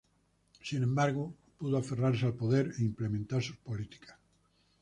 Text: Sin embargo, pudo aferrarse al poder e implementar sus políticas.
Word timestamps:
Sin 0.69 0.81
embargo, 0.81 1.31
pudo 1.59 1.77
aferrarse 1.77 2.25
al 2.25 2.33
poder 2.41 2.71
e 2.75 2.81
implementar 2.81 3.43
sus 3.43 3.57
políticas. 3.57 4.17